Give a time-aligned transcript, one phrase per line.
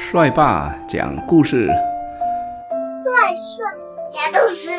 [0.00, 3.66] 帅爸讲故事，帅帅
[4.12, 4.70] 讲故事，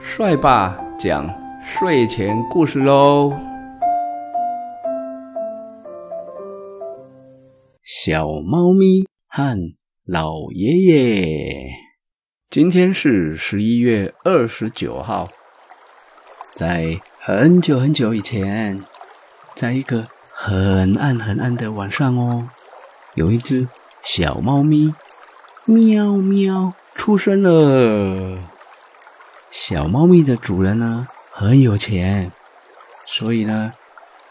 [0.00, 1.28] 帅爸讲
[1.60, 3.36] 睡前故事喽。
[7.82, 9.58] 小猫咪和
[10.06, 11.68] 老爷爷，
[12.48, 15.28] 今天是十一月二十九号，
[16.54, 18.82] 在很久很久以前，
[19.54, 22.48] 在一个很暗很暗的晚上哦，
[23.14, 23.66] 有一只。
[24.06, 24.94] 小猫咪
[25.64, 28.38] 喵喵出生了。
[29.50, 32.30] 小猫咪的主人呢很有钱，
[33.04, 33.72] 所以呢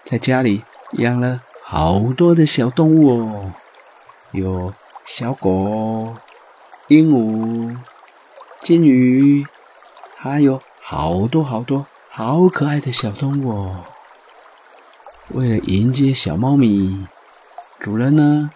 [0.06, 3.54] 在家里养了好多的小动物哦，
[4.32, 6.16] 有小狗、
[6.88, 7.78] 鹦鹉、
[8.62, 9.46] 金鱼，
[10.16, 13.84] 还有好多好多好可爱的小动物哦。
[15.32, 17.06] 为了迎接小猫咪，
[17.78, 18.52] 主人呢？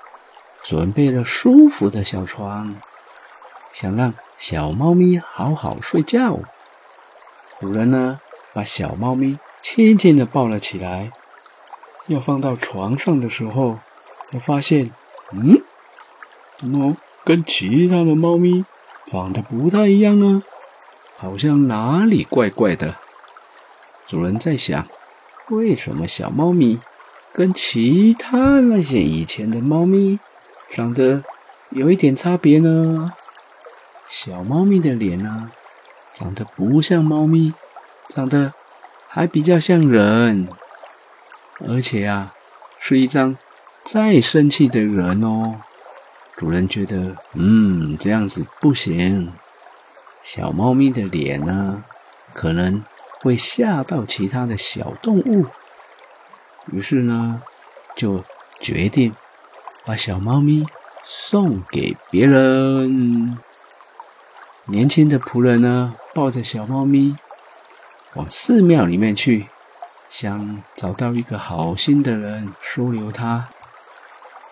[0.63, 2.75] 准备了舒服的小床，
[3.73, 6.39] 想让小猫咪好好睡觉。
[7.59, 8.19] 主人呢，
[8.53, 11.11] 把小猫咪轻轻的抱了起来，
[12.07, 13.79] 要放到床上的时候，
[14.31, 14.91] 才发现，
[15.31, 15.61] 嗯，
[16.57, 18.65] 怎么跟其他的猫咪
[19.05, 20.43] 长得不太一样呢？
[21.17, 22.95] 好像哪里怪怪的。
[24.07, 24.87] 主人在想，
[25.49, 26.79] 为什么小猫咪
[27.33, 30.19] 跟其他那些以前的猫咪？
[30.69, 31.23] 长得
[31.69, 33.11] 有一点差别呢。
[34.09, 35.51] 小猫咪的脸呢，
[36.13, 37.53] 长得不像猫咪，
[38.07, 38.53] 长得
[39.07, 40.47] 还比较像人，
[41.67, 42.33] 而且啊，
[42.79, 43.37] 是一张
[43.83, 45.61] 再生气的人哦。
[46.35, 49.33] 主人觉得，嗯，这样子不行。
[50.23, 51.83] 小猫咪的脸呢，
[52.33, 52.83] 可能
[53.21, 55.45] 会吓到其他的小动物，
[56.71, 57.41] 于是呢，
[57.95, 58.23] 就
[58.59, 59.13] 决定。
[59.89, 60.67] 把小猫咪
[61.01, 63.39] 送给别人。
[64.65, 67.17] 年轻的仆人呢，抱着小猫咪
[68.13, 69.47] 往寺庙里面去，
[70.07, 73.49] 想找到一个好心的人收留它。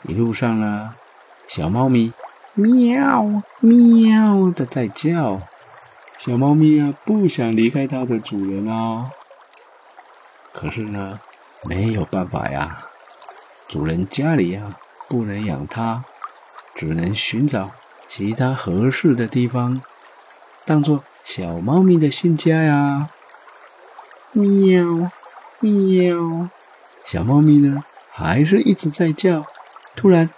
[0.08, 0.96] 一路上呢，
[1.48, 2.12] 小猫咪
[2.56, 5.40] 喵喵的在叫。
[6.18, 9.12] 小猫咪啊，不想离开它的主人啊。
[10.52, 11.20] 可是呢，
[11.64, 12.80] 没有办法呀，
[13.68, 14.76] 主人家里呀。
[15.08, 16.04] 不能养它，
[16.76, 17.72] 只能寻找
[18.08, 19.82] 其他合适的地方，
[20.66, 23.10] 当做小猫咪的新家呀。
[24.34, 25.10] 喵
[25.62, 26.50] 喵，
[27.04, 29.46] 小猫咪呢，还是一直在叫。
[29.96, 30.30] 突然，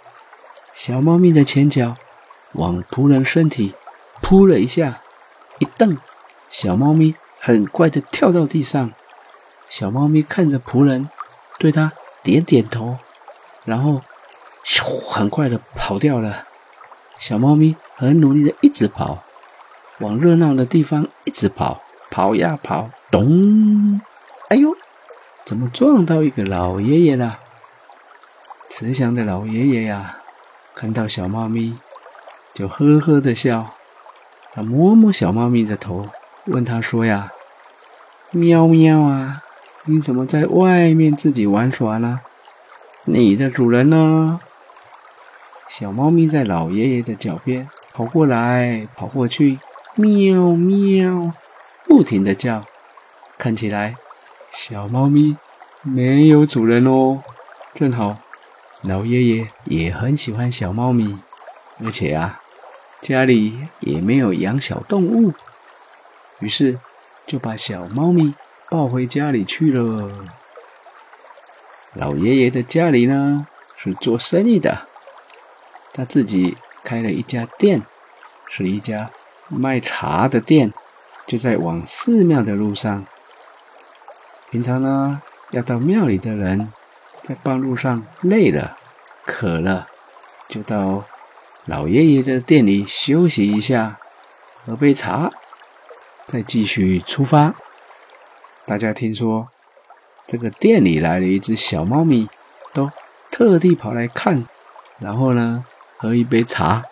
[0.72, 1.96] 小猫咪的前脚
[2.52, 3.74] 往仆人身体
[4.22, 5.00] 扑了一下，
[5.58, 5.98] 一蹬，
[6.48, 8.92] 小猫咪很快的跳到地上。
[9.68, 11.10] 小猫咪看着仆人，
[11.58, 11.92] 对他
[12.22, 12.96] 点点头，
[13.64, 14.00] 然后。
[14.64, 15.00] 咻！
[15.06, 16.46] 很快的跑掉了。
[17.18, 19.22] 小猫咪很努力的一直跑，
[19.98, 24.00] 往热闹的地方一直跑，跑呀跑，咚！
[24.48, 24.74] 哎呦，
[25.44, 27.38] 怎么撞到一个老爷爷了？
[28.68, 30.18] 慈祥的老爷爷呀，
[30.74, 31.76] 看到小猫咪
[32.54, 33.74] 就呵呵的笑。
[34.52, 36.06] 他摸摸小猫咪的头，
[36.46, 37.30] 问他说呀
[38.32, 39.42] ：“喵喵啊，
[39.84, 42.20] 你怎么在外面自己玩耍呢？
[43.04, 44.40] 你的主人呢？”
[45.70, 49.56] 小猫咪在老爷爷的脚边跑过来跑过去，
[49.94, 51.30] 喵喵，
[51.84, 52.64] 不停的叫。
[53.38, 53.94] 看起来，
[54.52, 55.36] 小猫咪
[55.82, 57.22] 没有主人哦。
[57.72, 58.18] 正好，
[58.82, 61.16] 老爷爷也很喜欢小猫咪，
[61.84, 62.40] 而且啊，
[63.00, 65.32] 家里也没有养小动物，
[66.40, 66.80] 于是
[67.28, 68.34] 就把小猫咪
[68.68, 70.10] 抱回家里去了。
[71.94, 74.89] 老爷爷的家里呢，是做生意的。
[76.00, 77.82] 他自己开了一家店，
[78.46, 79.10] 是一家
[79.48, 80.72] 卖茶的店，
[81.26, 83.04] 就在往寺庙的路上。
[84.48, 86.72] 平常呢，要到庙里的人，
[87.22, 88.78] 在半路上累了、
[89.26, 89.88] 渴了，
[90.48, 91.04] 就到
[91.66, 93.98] 老爷爷的店里休息一下，
[94.64, 95.30] 喝杯茶，
[96.26, 97.54] 再继续出发。
[98.64, 99.48] 大家听说
[100.26, 102.26] 这个店里来了一只小猫咪，
[102.72, 102.90] 都
[103.30, 104.46] 特地跑来看，
[104.98, 105.66] 然后呢？
[106.00, 106.82] 喝一杯茶，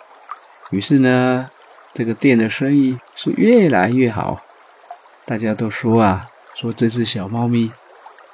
[0.69, 1.49] 于是呢，
[1.95, 4.43] 这个店的生意是越来越好。
[5.25, 7.73] 大家都说啊，说这只小猫咪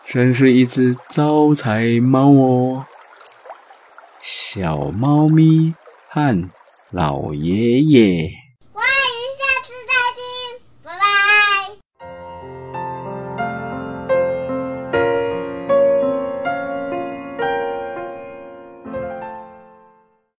[0.04, 2.86] 真是一只招财猫哦。
[4.20, 5.74] 小猫咪
[6.08, 6.50] 和
[6.90, 8.43] 老爷爷。